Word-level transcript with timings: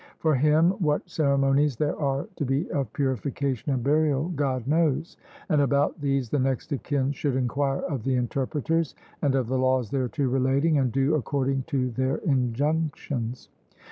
For 0.17 0.33
him, 0.33 0.71
what 0.79 1.07
ceremonies 1.07 1.75
there 1.75 1.95
are 1.95 2.27
to 2.37 2.43
be 2.43 2.67
of 2.71 2.91
purification 2.91 3.71
and 3.71 3.83
burial 3.83 4.29
God 4.29 4.65
knows, 4.65 5.15
and 5.47 5.61
about 5.61 6.01
these 6.01 6.27
the 6.31 6.39
next 6.39 6.71
of 6.71 6.81
kin 6.81 7.11
should 7.11 7.35
enquire 7.35 7.81
of 7.81 8.01
the 8.03 8.15
interpreters 8.15 8.95
and 9.21 9.35
of 9.35 9.45
the 9.45 9.59
laws 9.59 9.91
thereto 9.91 10.23
relating, 10.27 10.79
and 10.79 10.91
do 10.91 11.13
according 11.13 11.65
to 11.67 11.91
their 11.91 12.15
injunctions. 12.15 13.47